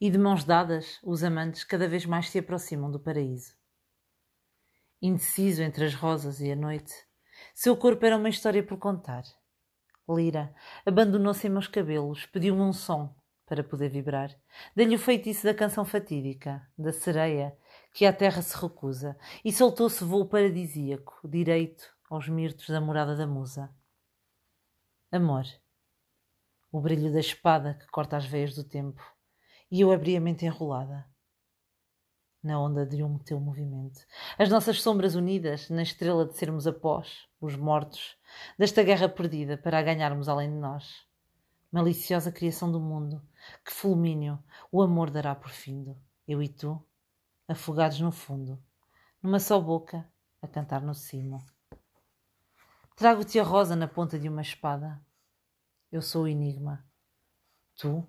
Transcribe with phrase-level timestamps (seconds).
[0.00, 3.54] e de mãos dadas os amantes cada vez mais se aproximam do paraíso.
[5.00, 6.94] Indeciso entre as rosas e a noite,
[7.54, 9.22] seu corpo era uma história por contar.
[10.08, 13.14] Lira abandonou-se em meus cabelos, pediu-me um som
[13.46, 14.34] para poder vibrar.
[14.74, 17.56] Dei-lhe o feitiço da canção fatídica, da sereia,
[17.92, 23.26] que à terra se recusa, e soltou-se voo paradisíaco, direito aos mirtos da morada da
[23.26, 23.70] musa.
[25.10, 25.44] Amor.
[26.72, 29.00] O brilho da espada que corta as veias do tempo,
[29.70, 31.06] e eu abri a mente enrolada.
[32.42, 34.00] Na onda de um teu movimento.
[34.38, 38.16] As nossas sombras unidas, na estrela de sermos após, os mortos,
[38.58, 41.06] desta guerra perdida para a ganharmos além de nós.
[41.72, 43.22] Maliciosa criação do mundo,
[43.64, 44.38] que fulmínio
[44.70, 45.96] o amor dará por findo.
[46.28, 46.80] Eu e tu,
[47.48, 48.62] afogados no fundo,
[49.22, 50.06] numa só boca,
[50.40, 51.44] a cantar no cimo.
[52.96, 55.00] Trago-te a rosa na ponta de uma espada.
[55.90, 56.86] Eu sou o enigma.
[57.76, 58.06] Tu,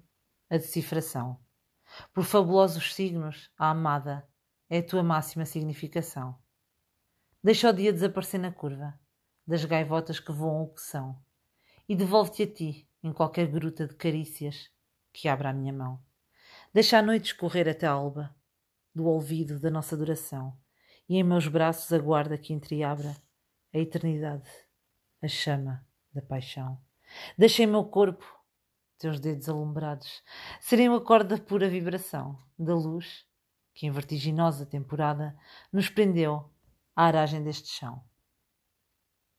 [0.50, 1.40] a decifração.
[2.14, 4.28] Por fabulosos signos, a amada
[4.70, 6.38] é a tua máxima significação.
[7.44, 9.00] Deixa o dia desaparecer na curva
[9.46, 11.22] das gaivotas que voam o que são
[11.88, 14.72] e devolve-te a ti em qualquer gruta de carícias
[15.14, 16.04] que abra a minha mão.
[16.74, 18.36] Deixa a noite escorrer até a alba
[18.94, 20.58] do ouvido da nossa duração
[21.08, 23.16] e em meus braços aguarda que entreabra
[23.74, 24.50] a eternidade,
[25.22, 26.82] a chama da paixão.
[27.38, 28.35] Deixa em meu corpo
[28.98, 30.24] teus dedos alumbrados
[30.60, 33.26] serem o acorde da pura vibração da luz
[33.74, 35.38] que em vertiginosa temporada
[35.72, 36.50] nos prendeu
[36.96, 38.02] à aragem deste chão.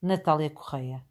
[0.00, 1.02] Natália Correia